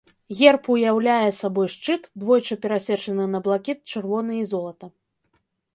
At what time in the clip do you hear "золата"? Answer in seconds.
4.55-4.85